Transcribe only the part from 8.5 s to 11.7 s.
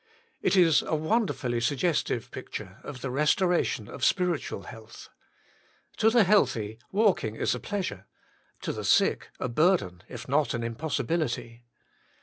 to the sick, a burden, if not an impossibility.